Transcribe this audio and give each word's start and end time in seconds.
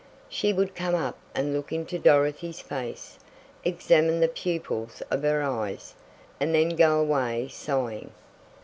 She 0.29 0.51
would 0.51 0.73
come 0.73 0.95
up 0.95 1.15
and 1.35 1.53
look 1.53 1.71
into 1.71 1.99
Dorothy's 1.99 2.59
face, 2.59 3.19
examine 3.63 4.19
the 4.19 4.27
pupils 4.27 5.03
of 5.11 5.21
her 5.21 5.43
eyes, 5.43 5.93
and 6.39 6.55
then 6.55 6.69
go 6.69 6.99
away 6.99 7.49
sighing. 7.49 8.09